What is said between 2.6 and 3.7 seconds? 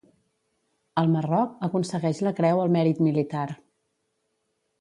al mèrit militar.